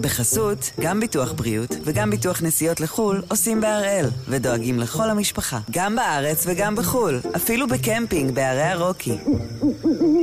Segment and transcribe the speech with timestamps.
[0.00, 6.46] בחסות, גם ביטוח בריאות וגם ביטוח נסיעות לחו"ל עושים בהראל, ודואגים לכל המשפחה, גם בארץ
[6.46, 9.18] וגם בחו"ל, אפילו בקמפינג בערי הרוקי.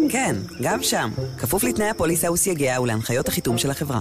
[0.09, 3.99] כן, גם שם, כפוף לתנאי הפוליסה וסייגיה ולהנחיות החיתום של החברה.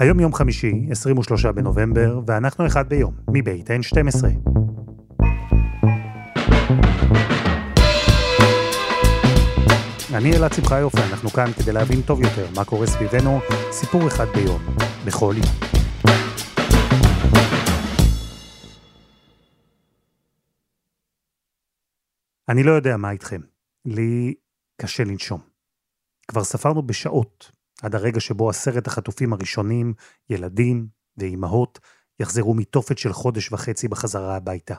[0.00, 4.24] היום יום חמישי, 23 בנובמבר, ואנחנו אחד ביום, מבית N12.
[10.14, 13.38] אני אלעד שמחה יופי, אנחנו כאן כדי להבין טוב יותר מה קורה סביבנו,
[13.72, 14.60] סיפור אחד ביום,
[15.06, 15.54] בכל יום.
[22.48, 23.40] אני לא יודע מה איתכם,
[23.84, 24.34] לי
[24.80, 25.40] קשה לנשום.
[26.28, 27.50] כבר ספרנו בשעות
[27.82, 29.94] עד הרגע שבו עשרת החטופים הראשונים,
[30.30, 30.86] ילדים
[31.16, 31.78] ואימהות,
[32.20, 34.74] יחזרו מתופת של חודש וחצי בחזרה הביתה.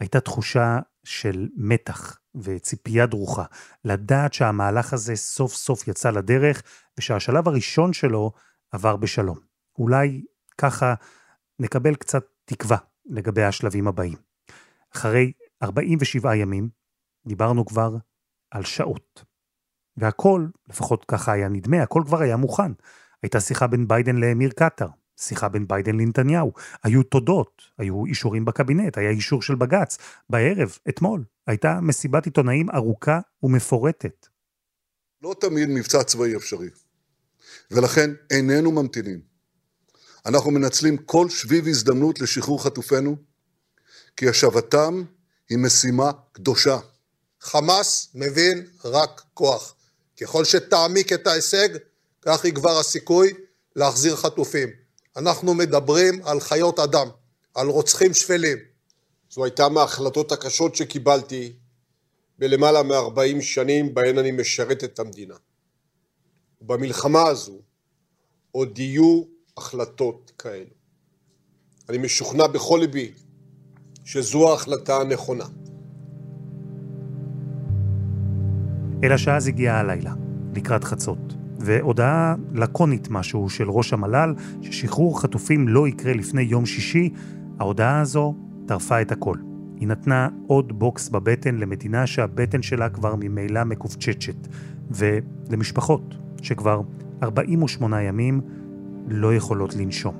[0.00, 3.44] הייתה תחושה של מתח וציפייה דרוכה,
[3.84, 6.62] לדעת שהמהלך הזה סוף סוף יצא לדרך,
[6.98, 8.32] ושהשלב הראשון שלו
[8.70, 9.38] עבר בשלום.
[9.78, 10.24] אולי
[10.58, 10.94] ככה
[11.58, 14.18] נקבל קצת תקווה לגבי השלבים הבאים.
[14.94, 16.68] אחרי 47 ימים,
[17.26, 17.96] דיברנו כבר
[18.50, 19.24] על שעות.
[19.96, 22.72] והכל, לפחות ככה היה נדמה, הכל כבר היה מוכן.
[23.22, 24.88] הייתה שיחה בין ביידן לאמיר קטאר,
[25.20, 26.52] שיחה בין ביידן לנתניהו.
[26.82, 29.98] היו תודות, היו אישורים בקבינט, היה אישור של בג"ץ.
[30.30, 34.26] בערב, אתמול, הייתה מסיבת עיתונאים ארוכה ומפורטת.
[35.22, 36.68] לא תמיד מבצע צבאי אפשרי,
[37.70, 39.20] ולכן איננו ממתינים.
[40.26, 43.16] אנחנו מנצלים כל שביב הזדמנות לשחרור חטופינו,
[44.16, 45.02] כי השבתם
[45.50, 46.78] היא משימה קדושה.
[47.40, 49.74] חמאס מבין רק כוח.
[50.20, 51.68] ככל שתעמיק את ההישג,
[52.22, 53.34] כך יגבר הסיכוי
[53.76, 54.68] להחזיר חטופים.
[55.20, 57.08] אנחנו מדברים על חיות אדם,
[57.54, 58.58] על רוצחים שפלים.
[59.30, 61.52] זו הייתה מההחלטות הקשות שקיבלתי
[62.38, 65.34] בלמעלה מ-40 שנים בהן אני משרת את המדינה.
[66.60, 67.58] במלחמה הזו
[68.52, 69.22] עוד יהיו
[69.56, 70.74] החלטות כאלו.
[71.88, 73.12] אני משוכנע בכל ליבי
[74.04, 75.44] שזו ההחלטה הנכונה.
[79.04, 80.14] אלא שאז הגיעה הלילה,
[80.54, 81.39] לקראת חצות.
[81.60, 87.10] והודעה לקונית משהו של ראש המל"ל, ששחרור חטופים לא יקרה לפני יום שישי,
[87.58, 88.34] ההודעה הזו
[88.66, 89.36] טרפה את הכל.
[89.76, 94.48] היא נתנה עוד בוקס בבטן למדינה שהבטן שלה כבר ממילא מקווצ'צ'ת,
[94.90, 96.80] ולמשפחות שכבר
[97.22, 98.40] 48 ימים
[99.08, 100.14] לא יכולות לנשום.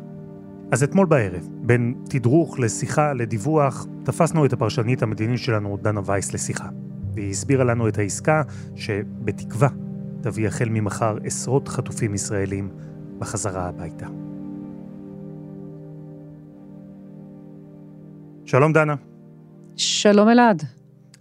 [0.72, 6.68] אז אתמול בערב, בין תדרוך לשיחה לדיווח, תפסנו את הפרשנית המדינית שלנו, דנה וייס, לשיחה.
[7.14, 8.42] והיא הסבירה לנו את העסקה
[8.74, 9.68] שבתקווה
[10.22, 12.70] תביא החל ממחר עשרות חטופים ישראלים
[13.18, 14.06] בחזרה הביתה.
[18.44, 18.94] שלום דנה.
[19.76, 20.62] שלום אלעד.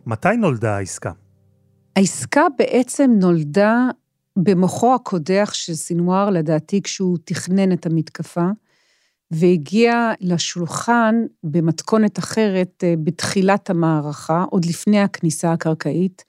[0.06, 1.12] מתי נולדה העסקה?
[1.96, 3.90] העסקה בעצם נולדה
[4.38, 8.50] במוחו הקודח של סינואר, לדעתי, כשהוא תכנן את המתקפה,
[9.32, 16.24] והגיע לשולחן במתכונת אחרת אה, בתחילת המערכה, עוד לפני הכניסה הקרקעית,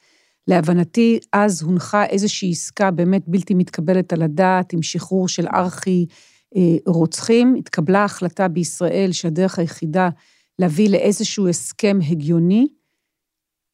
[0.50, 6.06] להבנתי, אז הונחה איזושהי עסקה באמת בלתי מתקבלת על הדעת, עם שחרור של ארכי
[6.56, 7.54] אה, רוצחים.
[7.54, 10.08] התקבלה החלטה בישראל שהדרך היחידה
[10.58, 12.66] להביא לאיזשהו הסכם הגיוני,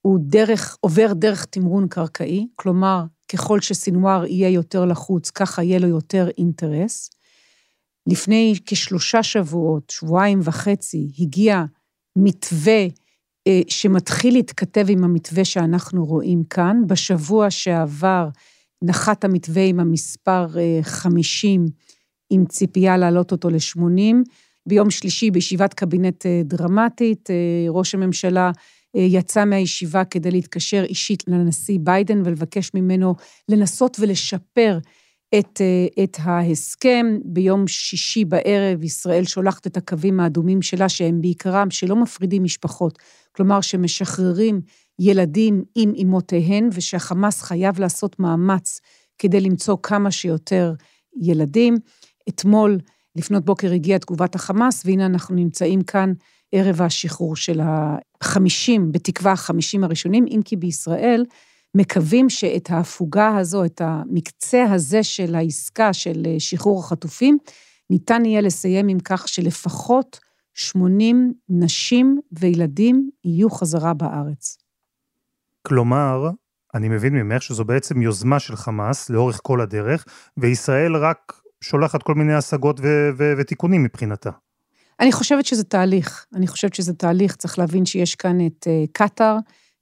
[0.03, 5.89] הוא דרך, עובר דרך תמרון קרקעי, כלומר, ככל שסינואר יהיה יותר לחוץ, ככה יהיה לו
[5.89, 7.11] יותר אינטרס.
[8.07, 11.65] לפני כשלושה שבועות, שבועיים וחצי, הגיע
[12.17, 12.87] מתווה
[13.69, 16.83] שמתחיל להתכתב עם המתווה שאנחנו רואים כאן.
[16.87, 18.29] בשבוע שעבר
[18.83, 20.47] נחת המתווה עם המספר
[20.83, 21.67] 50, אה,
[22.31, 24.15] עם ציפייה להעלות אותו ל-80.
[24.69, 27.29] ביום שלישי, בישיבת קבינט אה, דרמטית,
[27.69, 28.51] ראש הממשלה
[28.95, 33.15] יצא מהישיבה כדי להתקשר אישית לנשיא ביידן ולבקש ממנו
[33.49, 34.79] לנסות ולשפר
[35.35, 35.61] את,
[36.05, 37.07] את ההסכם.
[37.25, 42.99] ביום שישי בערב ישראל שולחת את הקווים האדומים שלה, שהם בעיקרם שלא מפרידים משפחות,
[43.33, 44.61] כלומר שמשחררים
[44.99, 48.81] ילדים עם אמותיהן, ושהחמאס חייב לעשות מאמץ
[49.19, 50.75] כדי למצוא כמה שיותר
[51.23, 51.75] ילדים.
[52.29, 52.79] אתמול,
[53.17, 56.13] לפנות בוקר, הגיעה תגובת החמאס, והנה אנחנו נמצאים כאן
[56.53, 61.25] ערב השחרור של החמישים, בתקווה החמישים הראשונים, אם כי בישראל
[61.77, 67.39] מקווים שאת ההפוגה הזו, את המקצה הזה של העסקה של שחרור החטופים,
[67.91, 70.21] ניתן יהיה לסיים עם כך שלפחות
[70.55, 74.59] 80 נשים וילדים יהיו חזרה בארץ.
[75.67, 76.31] כלומר,
[76.75, 80.05] אני מבין ממך שזו בעצם יוזמה של חמאס לאורך כל הדרך,
[80.37, 84.31] וישראל רק שולחת כל מיני השגות ו- ו- ותיקונים מבחינתה.
[85.01, 86.27] אני חושבת שזה תהליך.
[86.35, 89.37] אני חושבת שזה תהליך, צריך להבין שיש כאן את uh, קטאר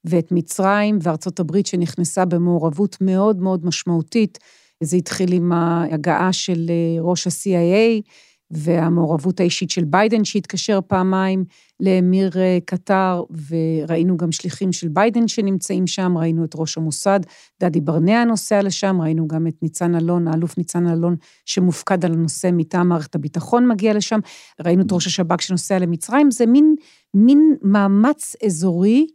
[0.04, 4.38] ואת מצרים וארצות הברית שנכנסה במעורבות מאוד מאוד משמעותית.
[4.82, 8.02] זה התחיל עם ההגעה של אה, ראש ה-CIA
[8.50, 11.44] והמעורבות האישית של ביידן שהתקשר פעמיים
[11.80, 17.20] לאמיר אה, קטר, וראינו גם שליחים של ביידן שנמצאים שם, ראינו את ראש המוסד,
[17.60, 21.16] דדי ברנע נוסע לשם, ראינו גם את ניצן אלון, האלוף ניצן אלון,
[21.46, 24.20] שמופקד על הנושא מטעם מערכת הביטחון מגיע לשם,
[24.60, 26.74] ראינו את ראש השב"כ שנוסע למצרים, זה מין,
[27.14, 29.06] מין מאמץ אזורי,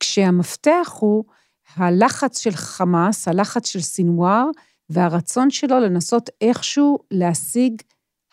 [0.00, 1.24] כשהמפתח הוא
[1.76, 4.44] הלחץ של חמאס, הלחץ של סינואר,
[4.90, 7.82] והרצון שלו לנסות איכשהו להשיג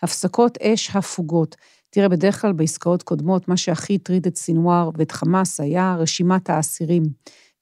[0.01, 1.55] הפסקות אש הפוגות.
[1.89, 7.03] תראה, בדרך כלל בעסקאות קודמות, מה שהכי הטריד את סינואר ואת חמאס היה רשימת האסירים.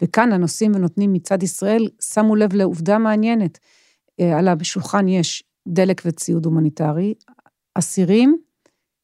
[0.02, 3.60] וכאן הנושאים ונותנים מצד ישראל שמו לב לעובדה מעניינת.
[4.20, 7.14] אה, על השולחן יש דלק וציוד הומניטרי,
[7.76, 8.38] אסירים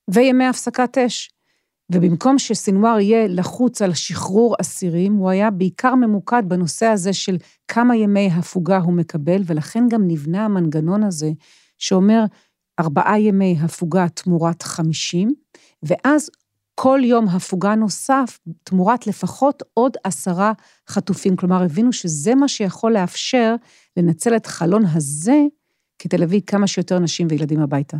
[0.09, 1.31] וימי הפסקת אש.
[1.93, 7.95] ובמקום שסינואר יהיה לחוץ על שחרור אסירים, הוא היה בעיקר ממוקד בנושא הזה של כמה
[7.95, 11.31] ימי הפוגה הוא מקבל, ולכן גם נבנה המנגנון הזה,
[11.77, 12.23] שאומר
[12.79, 15.33] ארבעה ימי הפוגה תמורת חמישים,
[15.83, 16.29] ואז
[16.75, 20.53] כל יום הפוגה נוסף תמורת לפחות עוד עשרה
[20.89, 21.35] חטופים.
[21.35, 23.55] כלומר, הבינו שזה מה שיכול לאפשר
[23.97, 25.39] לנצל את חלון הזה
[25.99, 27.97] כדי להביא כמה שיותר נשים וילדים הביתה.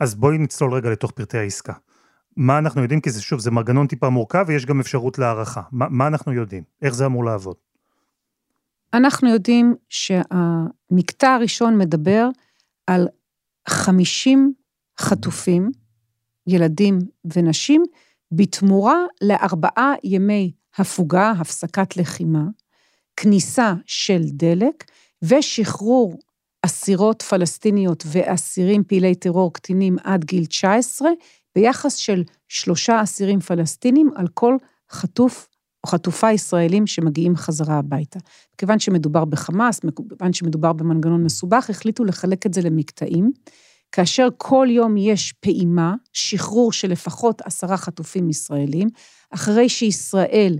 [0.00, 1.72] אז בואי נצלול רגע לתוך פרטי העסקה.
[2.38, 3.00] מה אנחנו יודעים?
[3.00, 5.62] כי זה שוב, זה מנגנון טיפה מורכב ויש גם אפשרות להערכה.
[5.72, 6.62] מה, מה אנחנו יודעים?
[6.82, 7.56] איך זה אמור לעבוד?
[8.94, 12.28] אנחנו יודעים שהמקטע הראשון מדבר
[12.86, 13.08] על
[13.68, 14.52] 50
[14.98, 15.70] חטופים,
[16.46, 16.98] ילדים
[17.34, 17.84] ונשים,
[18.32, 22.44] בתמורה לארבעה ימי הפוגה, הפסקת לחימה,
[23.16, 24.84] כניסה של דלק
[25.22, 26.18] ושחרור
[26.62, 31.08] אסירות פלסטיניות ואסירים פעילי טרור קטינים עד גיל 19,
[31.58, 34.56] ביחס של שלושה אסירים פלסטינים על כל
[34.90, 35.48] חטוף
[35.84, 38.18] או חטופה ישראלים שמגיעים חזרה הביתה.
[38.58, 43.30] כיוון שמדובר בחמאס, מכיוון שמדובר במנגנון מסובך, החליטו לחלק את זה למקטעים.
[43.92, 48.88] כאשר כל יום יש פעימה, שחרור של לפחות עשרה חטופים ישראלים,
[49.30, 50.58] אחרי שישראל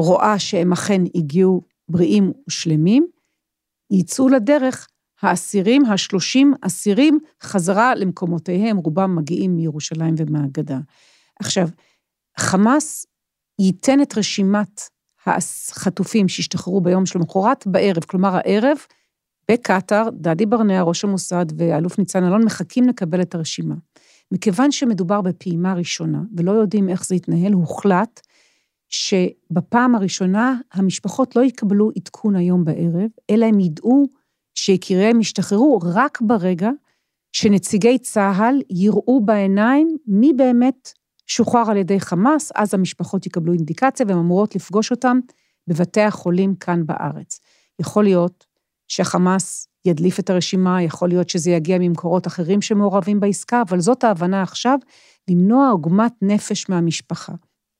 [0.00, 3.06] רואה שהם אכן הגיעו בריאים ושלמים,
[3.92, 4.88] יצאו לדרך
[5.22, 10.78] האסירים, השלושים אסירים, חזרה למקומותיהם, רובם מגיעים מירושלים ומהגדה.
[11.40, 11.68] עכשיו,
[12.38, 13.06] חמאס
[13.58, 14.82] ייתן את רשימת
[15.26, 18.78] החטופים שהשתחררו ביום שלמחרת בערב, כלומר הערב,
[19.50, 23.74] בקטאר, דדי ברנע, ראש המוסד ואלוף ניצן אלון מחכים לקבל את הרשימה.
[24.32, 28.20] מכיוון שמדובר בפעימה ראשונה ולא יודעים איך זה יתנהל, הוחלט
[28.88, 34.08] שבפעם הראשונה המשפחות לא יקבלו עדכון היום בערב, אלא הם ידעו
[34.58, 36.70] שיקיריהם ישתחררו רק ברגע
[37.32, 40.92] שנציגי צה"ל יראו בעיניים מי באמת
[41.26, 45.18] שוחרר על ידי חמאס, אז המשפחות יקבלו אינדיקציה והן אמורות לפגוש אותם
[45.66, 47.40] בבתי החולים כאן בארץ.
[47.80, 48.46] יכול להיות
[48.88, 54.42] שהחמאס ידליף את הרשימה, יכול להיות שזה יגיע ממקורות אחרים שמעורבים בעסקה, אבל זאת ההבנה
[54.42, 54.78] עכשיו,
[55.30, 57.32] למנוע עוגמת נפש מהמשפחה.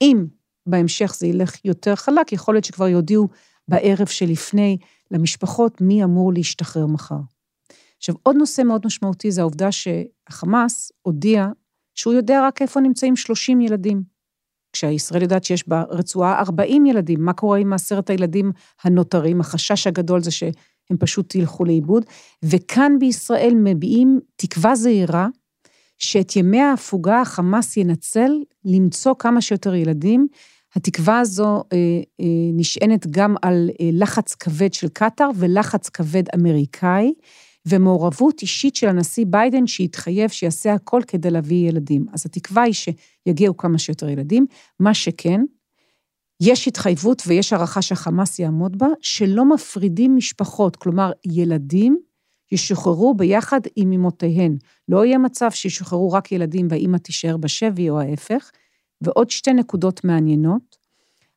[0.02, 0.26] אם
[0.66, 3.28] בהמשך זה ילך יותר חלק, יכול להיות שכבר יודיעו
[3.68, 4.76] בערב שלפני
[5.10, 7.20] למשפחות מי אמור להשתחרר מחר.
[7.98, 11.46] עכשיו, עוד נושא מאוד משמעותי זה העובדה שהחמאס הודיע
[11.94, 14.02] שהוא יודע רק איפה נמצאים 30 ילדים.
[14.72, 19.40] כשהישראל יודעת שיש ברצועה 40 ילדים, מה קורה עם עשרת הילדים הנותרים?
[19.40, 22.04] החשש הגדול זה שהם פשוט ילכו לאיבוד.
[22.44, 25.28] וכאן בישראל מביעים תקווה זהירה
[25.98, 28.30] שאת ימי ההפוגה החמאס ינצל
[28.64, 30.28] למצוא כמה שיותר ילדים,
[30.78, 31.78] התקווה הזו אה,
[32.20, 37.12] אה, נשענת גם על אה, לחץ כבד של קטאר ולחץ כבד אמריקאי,
[37.68, 42.06] ומעורבות אישית של הנשיא ביידן שהתחייב שיעשה הכל כדי להביא ילדים.
[42.12, 44.46] אז התקווה היא שיגיעו כמה שיותר ילדים.
[44.80, 45.40] מה שכן,
[46.42, 51.98] יש התחייבות ויש הערכה שהחמאס יעמוד בה, שלא מפרידים משפחות, כלומר, ילדים
[52.52, 54.56] ישוחררו ביחד עם אמותיהן.
[54.88, 58.50] לא יהיה מצב שישוחררו רק ילדים והאימא תישאר בשבי או ההפך,
[59.00, 60.67] ועוד שתי נקודות מעניינות.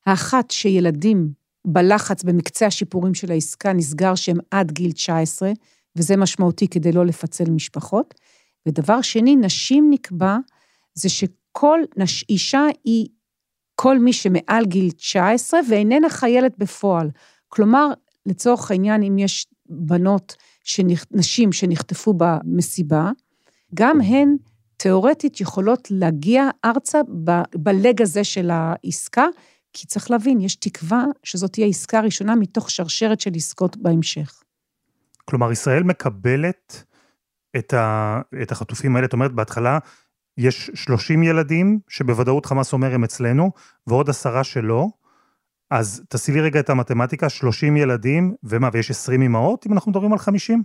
[0.06, 1.32] האחת, שילדים
[1.66, 5.52] בלחץ במקצה השיפורים של העסקה נסגר שהם עד גיל 19,
[5.96, 8.16] וזה משמעותי כדי לא לפצל משפחות.
[8.66, 10.38] ודבר שני, נשים נקבע,
[10.94, 12.26] זה שכל נש...
[12.30, 13.08] אישה היא
[13.76, 17.10] כל מי שמעל גיל 19 ואיננה חיילת בפועל.
[17.48, 17.88] כלומר,
[18.26, 21.06] לצורך העניין, אם יש בנות, שנכ...
[21.12, 23.12] נשים שנחטפו במסיבה,
[23.74, 24.36] גם הן
[24.78, 27.02] תיאורטית יכולות להגיע ארצה
[27.56, 29.26] בלג הזה של העסקה,
[29.74, 34.44] כי צריך להבין, יש תקווה שזאת תהיה עסקה ראשונה מתוך שרשרת של עסקות בהמשך.
[35.26, 36.84] כלומר, ישראל מקבלת
[37.58, 39.78] את, ה, את החטופים האלה, זאת אומרת, בהתחלה
[40.38, 43.52] יש 30 ילדים, שבוודאות חמאס אומר הם אצלנו,
[43.88, 44.88] ועוד עשרה שלא,
[45.72, 50.14] אז תעשי לי רגע את המתמטיקה, 30 ילדים, ומה, ויש 20 אמהות, אם אנחנו מדברים
[50.14, 50.64] על 50?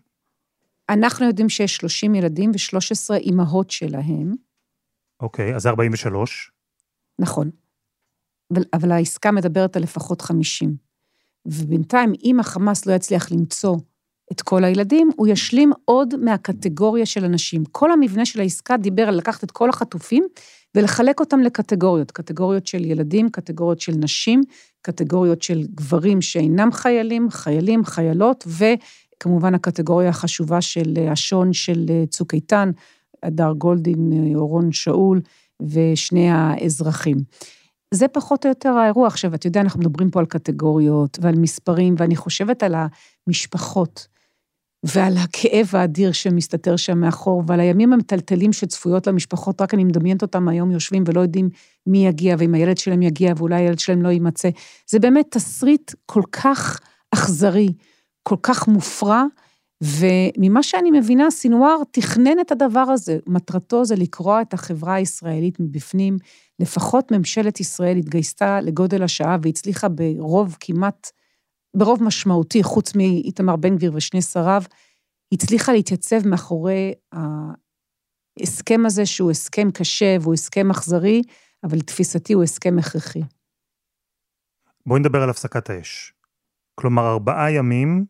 [0.89, 4.35] אנחנו יודעים שיש 30 ילדים ו-13 אימהות שלהם.
[5.21, 6.53] אוקיי, אז זה 43.
[7.19, 7.51] נכון.
[8.53, 10.77] אבל, אבל העסקה מדברת על לפחות 50.
[11.47, 13.77] ובינתיים, אם החמאס לא יצליח למצוא
[14.33, 17.65] את כל הילדים, הוא ישלים עוד מהקטגוריה של אנשים.
[17.65, 20.27] כל המבנה של העסקה דיבר על לקחת את כל החטופים
[20.75, 24.43] ולחלק אותם לקטגוריות, קטגוריות של ילדים, קטגוריות של נשים,
[24.83, 32.71] קטגוריות של גברים שאינם חיילים, חיילים, חיילות, וכמובן הקטגוריה החשובה של השון של צוק איתן,
[33.23, 35.21] הדר גולדין, אורון שאול
[35.63, 37.17] ושני האזרחים.
[37.97, 39.07] זה פחות או יותר האירוע.
[39.07, 42.75] עכשיו, אתה יודע, אנחנו מדברים פה על קטגוריות ועל מספרים, ואני חושבת על
[43.27, 44.07] המשפחות
[44.83, 50.49] ועל הכאב האדיר שמסתתר שם מאחור, ועל הימים המטלטלים שצפויות למשפחות, רק אני מדמיינת אותם
[50.49, 51.49] היום יושבים ולא יודעים
[51.87, 54.49] מי יגיע, ואם הילד שלהם יגיע, ואולי הילד שלהם לא יימצא.
[54.91, 56.81] זה באמת תסריט כל כך
[57.15, 57.73] אכזרי,
[58.23, 59.25] כל כך מופרע,
[59.83, 63.19] וממה שאני מבינה, סינואר תכנן את הדבר הזה.
[63.27, 66.17] מטרתו זה לקרוע את החברה הישראלית מבפנים.
[66.59, 71.11] לפחות ממשלת ישראל התגייסה לגודל השעה והצליחה ברוב כמעט,
[71.77, 74.63] ברוב משמעותי, חוץ מאיתמר בן גביר ושני שריו,
[75.33, 81.23] הצליחה להתייצב מאחורי ההסכם הזה, שהוא הסכם קשה והוא הסכם אכזרי,
[81.65, 83.23] אבל לתפיסתי הוא הסכם הכרחי.
[84.87, 86.13] בואי נדבר על הפסקת האש.
[86.75, 88.05] כלומר, ארבעה ימים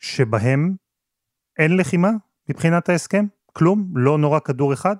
[0.00, 0.74] שבהם
[1.58, 2.10] אין לחימה
[2.48, 3.26] מבחינת ההסכם?
[3.52, 3.92] כלום?
[3.94, 4.96] לא נורא כדור אחד?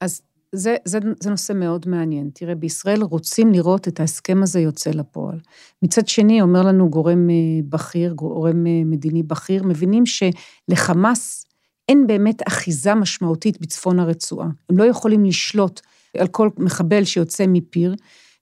[0.00, 0.22] אז
[0.52, 2.30] זה, זה, זה נושא מאוד מעניין.
[2.34, 5.38] תראה, בישראל רוצים לראות את ההסכם הזה יוצא לפועל.
[5.82, 7.34] מצד שני, אומר לנו גורם אה,
[7.68, 11.46] בכיר, גורם אה, מדיני בכיר, מבינים שלחמאס
[11.88, 14.48] אין באמת אחיזה משמעותית בצפון הרצועה.
[14.70, 15.80] הם לא יכולים לשלוט
[16.18, 17.94] על כל מחבל שיוצא מפיר,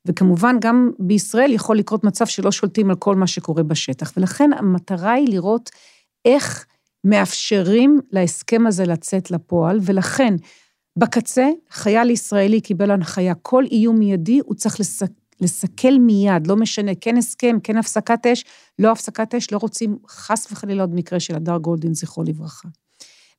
[0.06, 4.12] וכמובן גם בישראל יכול לקרות מצב שלא שולטים על כל מה שקורה בשטח.
[4.16, 5.70] ולכן המטרה היא לראות
[6.24, 6.66] איך
[7.04, 10.34] מאפשרים להסכם הזה לצאת לפועל, ולכן
[10.98, 16.92] בקצה, חייל ישראלי קיבל הנחיה, כל איום מיידי הוא צריך לסק, לסכל מיד, לא משנה,
[17.00, 18.44] כן הסכם, כן הפסקת אש,
[18.78, 22.68] לא הפסקת אש, לא רוצים חס וחלילה עוד מקרה של הדר גולדין, זכרו לברכה.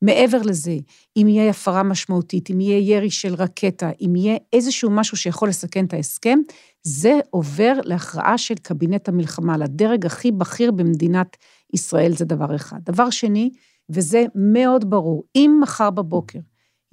[0.01, 0.77] מעבר לזה,
[1.17, 5.85] אם יהיה הפרה משמעותית, אם יהיה ירי של רקטה, אם יהיה איזשהו משהו שיכול לסכן
[5.85, 6.39] את ההסכם,
[6.83, 11.37] זה עובר להכרעה של קבינט המלחמה, לדרג הכי בכיר במדינת
[11.75, 12.79] ישראל, זה דבר אחד.
[12.83, 13.49] דבר שני,
[13.89, 16.39] וזה מאוד ברור, אם מחר בבוקר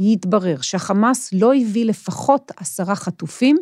[0.01, 3.57] יתברר שהחמאס לא הביא לפחות עשרה חטופים,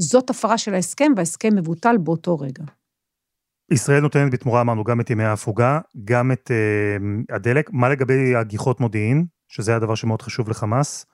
[0.00, 2.64] זאת הפרה של ההסכם, וההסכם מבוטל באותו רגע.
[3.72, 7.70] ישראל נותנת בתמורה, אמרנו, גם את ימי ההפוגה, גם את uh, הדלק.
[7.72, 11.06] מה לגבי הגיחות מודיעין, שזה הדבר שמאוד חשוב לחמאס?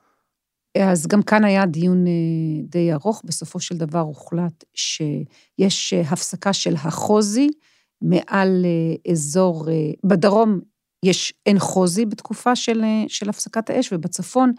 [0.77, 2.11] אז גם כאן היה דיון אה,
[2.63, 7.49] די ארוך, בסופו של דבר הוחלט שיש אה, הפסקה של החוזי
[8.01, 8.65] מעל
[9.11, 9.67] אזור,
[10.03, 10.59] בדרום
[11.05, 14.51] יש אין חוזי בתקופה של, של הפסקת האש, ובצפון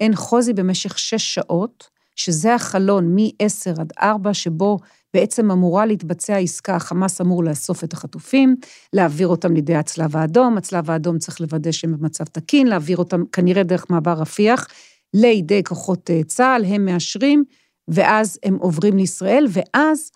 [0.00, 4.78] אין חוזי במשך שש שעות, שזה החלון מ-10 עד 4, שבו
[5.14, 8.56] בעצם אמורה להתבצע עסקה, החמאס אמור לאסוף את החטופים,
[8.92, 13.62] להעביר אותם לידי הצלב האדום, הצלב האדום צריך לוודא שהם במצב תקין, להעביר אותם כנראה
[13.62, 14.66] דרך מעבר רפיח,
[15.14, 17.44] לידי כוחות אה, צה"ל, הם מאשרים,
[17.88, 20.10] ואז הם עוברים לישראל, ואז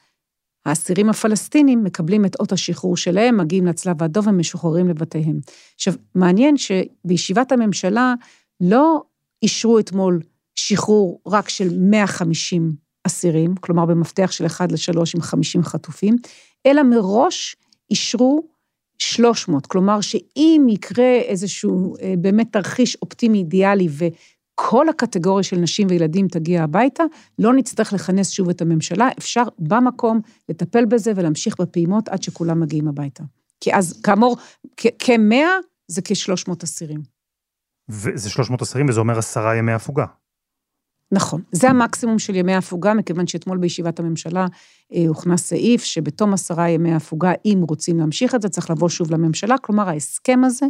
[0.67, 5.41] האסירים הפלסטינים מקבלים את אות השחרור שלהם, מגיעים לצלב האדום ומשוחררים לבתיהם.
[5.75, 8.15] עכשיו, מעניין שבישיבת הממשלה
[8.61, 9.03] לא
[9.43, 10.21] אישרו אתמול
[10.55, 12.73] שחרור רק של 150
[13.05, 16.17] אסירים, כלומר במפתח של 1 ל-3 עם 50 חטופים,
[16.67, 17.57] אלא מראש
[17.91, 18.43] אישרו
[18.99, 23.89] 300, כלומר שאם יקרה איזשהו אה, באמת תרחיש אופטימי אידיאלי
[24.61, 27.05] כל הקטגוריה של נשים וילדים תגיע הביתה,
[27.39, 32.89] לא נצטרך לכנס שוב את הממשלה, אפשר במקום לטפל בזה ולהמשיך בפעימות עד שכולם מגיעים
[32.89, 33.25] הביתה.
[33.61, 34.37] כי אז, כאמור,
[34.99, 35.49] כמאה
[35.89, 37.01] זה כ-300 אסירים.
[37.89, 40.05] וזה 300 אסירים, וזה אומר עשרה ימי הפוגה.
[41.13, 41.43] נכון.
[41.53, 44.47] זה המקסימום של ימי הפוגה, מכיוון שאתמול בישיבת הממשלה
[44.95, 49.11] אה, הוכנס סעיף שבתום עשרה ימי הפוגה, אם רוצים להמשיך את זה, צריך לבוא שוב
[49.11, 49.59] לממשלה.
[49.59, 50.67] כלומר, ההסכם הזה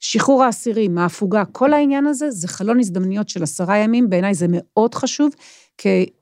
[0.00, 4.94] שחרור האסירים, ההפוגה, כל העניין הזה, זה חלון הזדמנויות של עשרה ימים, בעיניי זה מאוד
[4.94, 5.34] חשוב,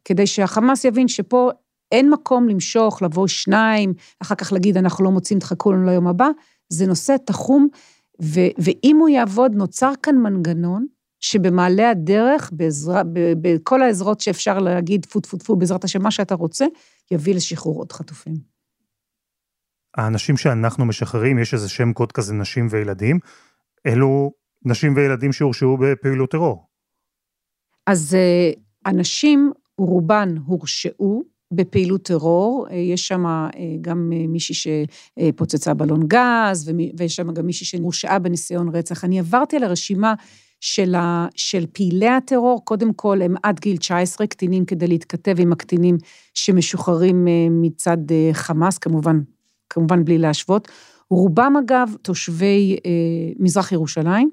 [0.04, 1.50] כדי שהחמאס יבין שפה
[1.92, 6.28] אין מקום למשוך, לבוא שניים, אחר כך להגיד, אנחנו לא מוצאים, תחכו לנו ליום הבא,
[6.68, 7.68] זה נושא תחום,
[8.22, 10.86] ו, ואם הוא יעבוד, נוצר כאן מנגנון,
[11.20, 13.02] שבמעלה הדרך, בעזרה,
[13.40, 16.66] בכל העזרות שאפשר להגיד, טפו טפו טפו, בעזרת השם, מה שאתה רוצה,
[17.10, 18.34] יביא לשחרור עוד חטופים.
[19.96, 23.18] האנשים שאנחנו משחררים, יש איזה שם קוד כזה, נשים וילדים,
[23.86, 24.32] אלו
[24.64, 26.66] נשים וילדים שהורשעו בפעילות טרור.
[27.86, 28.50] אז אה,
[28.86, 33.24] אנשים, רובן הורשעו, בפעילות טרור, יש שם
[33.80, 39.04] גם מישהי שפוצצה בלון גז, ויש שם גם מישהי שהורשעה בניסיון רצח.
[39.04, 40.14] אני עברתי על הרשימה
[40.60, 45.52] של, ה, של פעילי הטרור, קודם כל הם עד גיל 19 קטינים כדי להתכתב עם
[45.52, 45.96] הקטינים
[46.34, 47.98] שמשוחררים מצד
[48.32, 49.20] חמאס, כמובן,
[49.70, 50.68] כמובן בלי להשוות.
[51.10, 52.90] רובם אגב תושבי אה,
[53.38, 54.30] מזרח ירושלים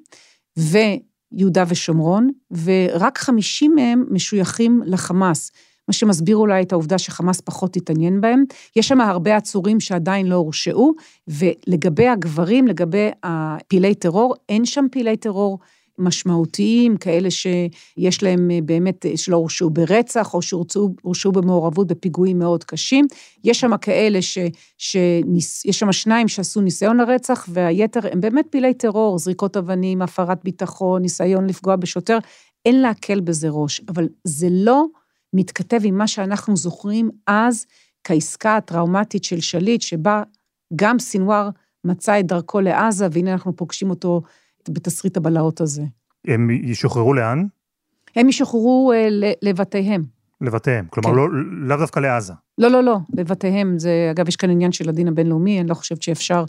[0.58, 2.30] ויהודה ושומרון,
[2.64, 5.52] ורק 50 מהם משויכים לחמאס.
[5.88, 8.44] מה שמסביר אולי את העובדה שחמאס פחות התעניין בהם.
[8.76, 10.94] יש שם הרבה עצורים שעדיין לא הורשעו,
[11.28, 15.60] ולגבי הגברים, לגבי הפעילי טרור, אין שם פעילי טרור
[15.98, 22.64] משמעותיים, כאלה שיש להם אה, באמת, אה, שלא הורשעו ברצח, או שהורשעו במעורבות בפיגועים מאוד
[22.64, 23.06] קשים.
[23.44, 24.38] יש שם כאלה ש...
[24.78, 30.44] שניס, יש שם שניים שעשו ניסיון לרצח, והיתר הם באמת פעילי טרור, זריקות אבנים, הפרת
[30.44, 32.18] ביטחון, ניסיון לפגוע בשוטר.
[32.66, 34.86] אין להקל בזה ראש, אבל זה לא
[35.34, 37.66] מתכתב עם מה שאנחנו זוכרים אז
[38.04, 40.24] כעסקה הטראומטית של שליט, שבה
[40.76, 41.50] גם סינואר
[41.84, 44.22] מצא את דרכו לעזה, והנה אנחנו פוגשים אותו
[44.70, 45.84] בתסריט הבלהות הזה.
[46.28, 47.46] הם ישוחררו לאן?
[48.16, 49.08] הם ישוחררו אה,
[49.42, 50.04] לבתיהם.
[50.42, 51.16] לבתיהם, כלומר כן.
[51.16, 51.28] לא,
[51.68, 52.34] לאו דווקא לעזה.
[52.58, 53.80] לא, לא, לא, לבתיהם.
[53.80, 56.46] זה, אגב, יש כאן עניין של הדין הבינלאומי, אני לא חושבת שאפשר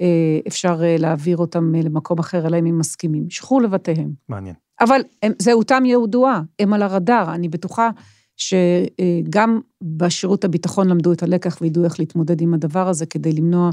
[0.00, 3.26] אה, אפשר אה, להעביר אותם אה, למקום אחר, אלא אם הם מסכימים.
[3.26, 4.12] ישוחררו לבתיהם.
[4.28, 4.54] מעניין.
[4.80, 7.34] אבל הם, זהותם ידועה, הם על הרדאר.
[7.34, 7.90] אני בטוחה
[8.36, 13.70] שגם בשירות הביטחון למדו את הלקח וידעו איך להתמודד עם הדבר הזה כדי למנוע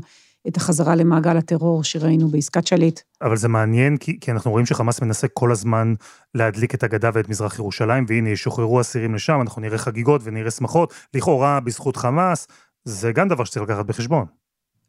[0.48, 3.00] את החזרה למעגל הטרור שראינו בעסקת שליט.
[3.22, 5.93] אבל זה מעניין, כי, כי אנחנו רואים שחמאס מנסה כל הזמן
[6.36, 10.93] להדליק את הגדה ואת מזרח ירושלים, והנה, ישוחררו אסירים לשם, אנחנו נראה חגיגות ונראה שמחות,
[11.13, 12.48] לכאורה בזכות חמאס,
[12.86, 14.25] זה גם דבר שצריך לקחת בחשבון.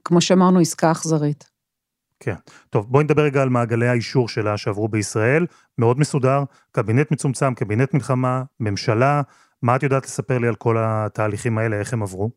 [0.04, 1.50] כמו שאמרנו, עסקה אכזרית.
[2.20, 2.34] כן.
[2.70, 5.46] טוב, בואי נדבר רגע על מעגלי האישור שלה שעברו בישראל.
[5.78, 6.42] מאוד מסודר,
[6.72, 9.22] קבינט מצומצם, קבינט מלחמה, ממשלה.
[9.62, 12.30] מה את יודעת לספר לי על כל התהליכים האלה, איך הם עברו?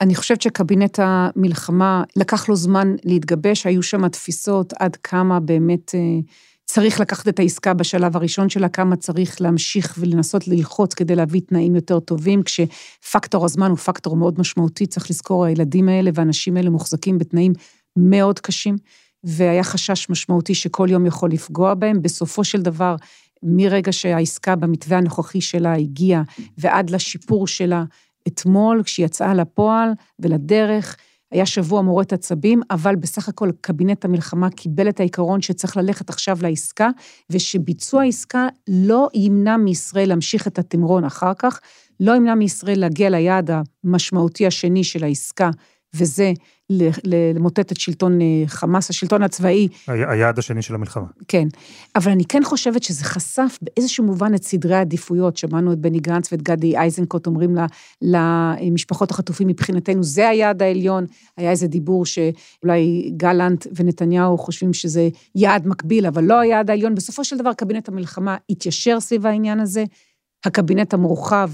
[0.00, 6.00] אני חושבת שקבינט המלחמה, לקח לו זמן להתגבש, היו שם תפיסות עד כמה באמת אה,
[6.64, 11.74] צריך לקחת את העסקה בשלב הראשון שלה, כמה צריך להמשיך ולנסות ללחוץ כדי להביא תנאים
[11.74, 17.18] יותר טובים, כשפקטור הזמן הוא פקטור מאוד משמעותי, צריך לזכור, הילדים האלה והאנשים האלה מוחזקים
[17.18, 17.52] בתנאים
[17.96, 18.76] מאוד קשים,
[19.24, 22.02] והיה חשש משמעותי שכל יום יכול לפגוע בהם.
[22.02, 22.96] בסופו של דבר,
[23.42, 26.22] מרגע שהעסקה במתווה הנוכחי שלה הגיעה
[26.58, 27.84] ועד לשיפור שלה,
[28.26, 30.96] אתמול, כשהיא יצאה לפועל ולדרך,
[31.30, 36.38] היה שבוע מורט עצבים, אבל בסך הכל קבינט המלחמה קיבל את העיקרון שצריך ללכת עכשיו
[36.42, 36.90] לעסקה,
[37.30, 41.60] ושביצוע העסקה לא ימנע מישראל להמשיך את התמרון אחר כך,
[42.00, 43.50] לא ימנע מישראל להגיע ליעד
[43.84, 45.50] המשמעותי השני של העסקה,
[45.94, 46.32] וזה
[47.04, 49.68] למוטט את שלטון אה, חמאס, השלטון הצבאי.
[49.86, 51.06] היעד השני של המלחמה.
[51.28, 51.48] כן,
[51.96, 55.36] אבל אני כן חושבת שזה חשף באיזשהו מובן את סדרי העדיפויות.
[55.36, 57.66] שמענו את בני גנץ ואת גדי איזנקוט אומרים לה,
[58.02, 61.06] למשפחות החטופים, מבחינתנו זה היעד העליון.
[61.36, 66.94] היה איזה דיבור שאולי גלנט ונתניהו חושבים שזה יעד מקביל, אבל לא היעד העליון.
[66.94, 69.84] בסופו של דבר קבינט המלחמה התיישר סביב העניין הזה.
[70.44, 71.50] הקבינט המורחב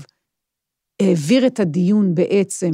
[1.02, 2.70] העביר את הדיון בעצם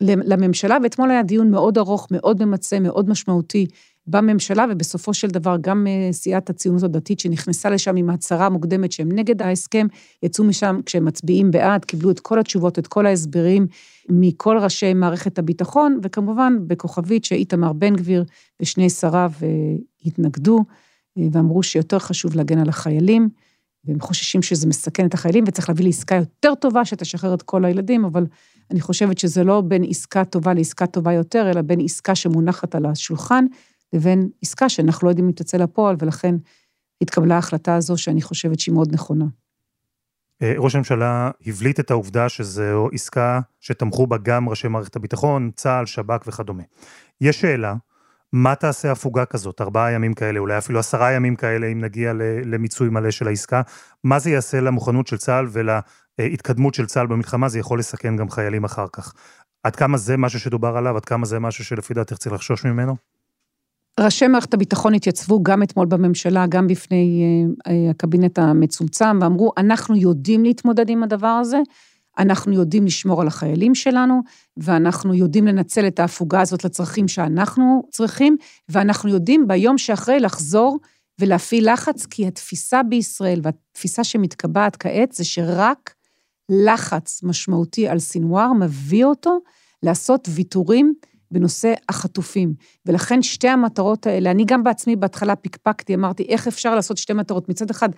[0.00, 3.66] לממשלה, ואתמול היה דיון מאוד ארוך, מאוד ממצה, מאוד משמעותי
[4.06, 9.12] בממשלה, ובסופו של דבר גם אה, סיעת הציונות הדתית שנכנסה לשם עם הצהרה מוקדמת שהם
[9.12, 9.86] נגד ההסכם,
[10.22, 13.66] יצאו משם כשהם מצביעים בעד, קיבלו את כל התשובות, את כל ההסברים
[14.08, 18.24] מכל ראשי מערכת הביטחון, וכמובן בכוכבית שאיתמר בן גביר
[18.62, 19.48] ושני שריו אה,
[20.04, 20.64] התנגדו,
[21.18, 23.28] אה, ואמרו שיותר חשוב להגן על החיילים.
[23.84, 28.04] והם חוששים שזה מסכן את החיילים, וצריך להביא לעסקה יותר טובה שתשחרר את כל הילדים,
[28.04, 28.26] אבל
[28.70, 32.86] אני חושבת שזה לא בין עסקה טובה לעסקה טובה יותר, אלא בין עסקה שמונחת על
[32.86, 33.44] השולחן,
[33.92, 36.34] לבין עסקה שאנחנו לא יודעים אם תצא לפועל, ולכן
[37.02, 39.24] התקבלה ההחלטה הזו שאני חושבת שהיא מאוד נכונה.
[40.42, 45.86] אה, ראש הממשלה הבליט את העובדה שזו עסקה שתמכו בה גם ראשי מערכת הביטחון, צה"ל,
[45.86, 46.62] שב"כ וכדומה.
[47.20, 47.74] יש שאלה,
[48.32, 52.12] מה תעשה הפוגה כזאת, ארבעה ימים כאלה, אולי אפילו עשרה ימים כאלה, אם נגיע
[52.44, 53.62] למיצוי מלא של העסקה?
[54.04, 55.46] מה זה יעשה למוכנות של צה"ל
[56.18, 57.48] ולהתקדמות של צה"ל במלחמה?
[57.48, 59.12] זה יכול לסכן גם חיילים אחר כך.
[59.62, 60.96] עד כמה זה משהו שדובר עליו?
[60.96, 62.96] עד כמה זה משהו שלפי דעתך צריך לחשוש ממנו?
[64.00, 67.22] ראשי מערכת הביטחון התייצבו גם אתמול בממשלה, גם בפני
[67.66, 71.58] אה, אה, הקבינט המצומצם, ואמרו, אנחנו יודעים להתמודד עם הדבר הזה,
[72.18, 74.20] אנחנו יודעים לשמור על החיילים שלנו,
[74.56, 78.36] ואנחנו יודעים לנצל את ההפוגה הזאת לצרכים שאנחנו צריכים,
[78.68, 80.78] ואנחנו יודעים ביום שאחרי לחזור
[81.20, 85.95] ולהפעיל לחץ, כי התפיסה בישראל והתפיסה שמתקבעת כעת זה שרק
[86.48, 89.38] לחץ משמעותי על סינואר מביא אותו
[89.82, 90.94] לעשות ויתורים
[91.30, 92.54] בנושא החטופים.
[92.86, 97.48] ולכן שתי המטרות האלה, אני גם בעצמי בהתחלה פקפקתי, אמרתי, איך אפשר לעשות שתי מטרות?
[97.48, 97.88] מצד אחד,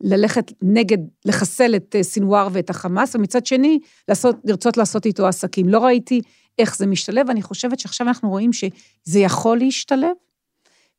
[0.00, 5.68] ללכת נגד, לחסל את אה, סינואר ואת החמאס, ומצד שני, לעשות, לרצות לעשות איתו עסקים.
[5.68, 6.20] לא ראיתי
[6.58, 10.10] איך זה משתלב, ואני חושבת שעכשיו אנחנו רואים שזה יכול להשתלב.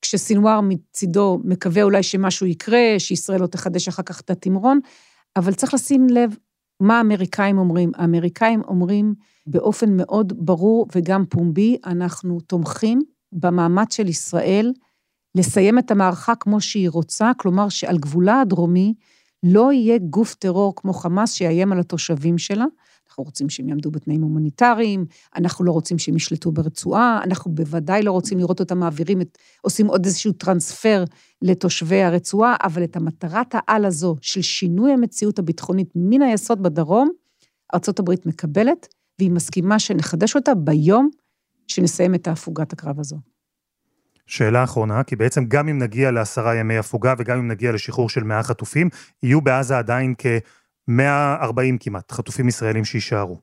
[0.02, 4.80] כשסינואר מצידו מקווה אולי שמשהו יקרה, שישראל לא תחדש אחר כך את התמרון,
[5.36, 6.36] אבל צריך לשים לב
[6.79, 7.91] מה האמריקאים אומרים.
[7.95, 9.13] האמריקאים אומרים
[9.47, 14.73] באופן מאוד ברור וגם פומבי, אנחנו תומכים במאמץ של ישראל
[15.35, 18.93] לסיים את המערכה כמו שהיא רוצה, כלומר שעל גבולה הדרומי
[19.43, 22.65] לא יהיה גוף טרור כמו חמאס שיאיים על התושבים שלה.
[23.19, 25.05] אנחנו רוצים שהם יעמדו בתנאים הומניטריים,
[25.36, 29.88] אנחנו לא רוצים שהם ישלטו ברצועה, אנחנו בוודאי לא רוצים לראות אותם מעבירים, את, עושים
[29.88, 31.03] עוד איזשהו טרנספר
[31.41, 37.10] לתושבי הרצועה, אבל את המטרת העל הזו של שינוי המציאות הביטחונית מן היסוד בדרום,
[37.73, 38.88] ארה"ב מקבלת,
[39.19, 41.10] והיא מסכימה שנחדש אותה ביום
[41.67, 43.17] שנסיים את ההפוגת הקרב הזו.
[44.27, 48.23] שאלה אחרונה, כי בעצם גם אם נגיע לעשרה ימי הפוגה וגם אם נגיע לשחרור של
[48.23, 48.89] 100 חטופים,
[49.23, 50.13] יהיו בעזה עדיין
[50.89, 53.38] כ-140 כמעט חטופים ישראלים שיישארו.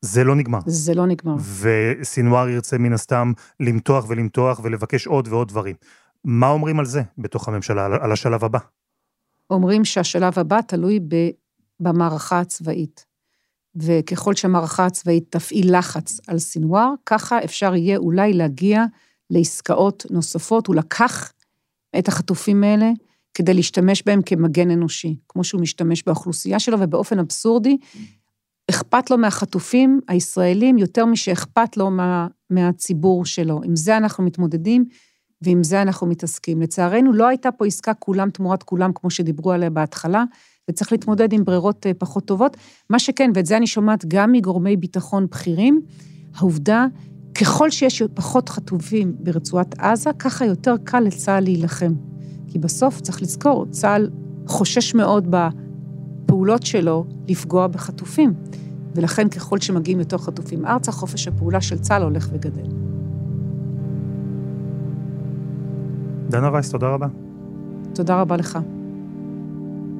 [0.00, 0.58] זה לא נגמר.
[0.66, 1.34] זה לא נגמר.
[1.60, 5.76] וסינואר ירצה מן הסתם למתוח ולמתוח ולבקש עוד ועוד דברים.
[6.24, 8.58] מה אומרים על זה בתוך הממשלה, על השלב הבא?
[9.50, 11.00] אומרים שהשלב הבא תלוי
[11.80, 13.06] במערכה הצבאית.
[13.76, 18.84] וככל שהמערכה הצבאית תפעיל לחץ על סינואר, ככה אפשר יהיה אולי להגיע
[19.30, 20.66] לעסקאות נוספות.
[20.66, 21.32] הוא לקח
[21.98, 22.90] את החטופים האלה
[23.36, 27.76] כדי להשתמש בהם כמגן אנושי, כמו שהוא משתמש באוכלוסייה שלו, ובאופן אבסורדי,
[28.70, 33.60] אכפת לו מהחטופים הישראלים יותר משאכפת לו מה, מהציבור שלו.
[33.64, 34.84] עם זה אנחנו מתמודדים
[35.42, 36.62] ועם זה אנחנו מתעסקים.
[36.62, 40.24] לצערנו, לא הייתה פה עסקה כולם תמורת כולם, כמו שדיברו עליה בהתחלה,
[40.70, 42.56] וצריך להתמודד עם ברירות אה, פחות טובות.
[42.90, 45.80] מה שכן, ואת זה אני שומעת גם מגורמי ביטחון בכירים,
[46.34, 46.86] העובדה,
[47.40, 51.92] ככל שיש פחות חטופים ברצועת עזה, ככה יותר קל לצה"ל להילחם.
[52.56, 54.10] כי בסוף, צריך לזכור, צה"ל
[54.46, 58.34] חושש מאוד בפעולות שלו לפגוע בחטופים.
[58.94, 62.66] ולכן ככל שמגיעים יותר חטופים ארצה, חופש הפעולה של צה"ל הולך וגדל.
[66.28, 67.06] דנה וייס, תודה רבה.
[67.94, 68.58] תודה רבה לך.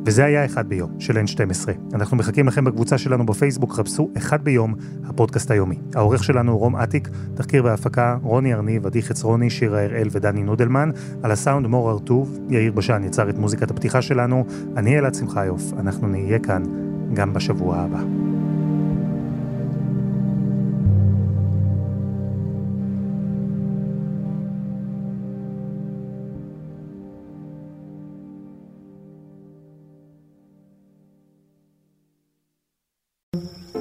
[0.07, 1.69] וזה היה אחד ביום של N12.
[1.95, 5.77] אנחנו מחכים לכם בקבוצה שלנו בפייסבוק, חפשו אחד ביום, הפודקאסט היומי.
[5.95, 10.90] העורך שלנו הוא רום אטיק, תחקיר והפקה רוני ארניב, עדי חצרוני, שירה הראל ודני נודלמן,
[11.23, 14.45] על הסאונד מור הרטוב, יאיר בשן יצר את מוזיקת הפתיחה שלנו,
[14.77, 16.62] אני אלעד שמחיוף, אנחנו נהיה כאן
[17.14, 18.26] גם בשבוע הבא.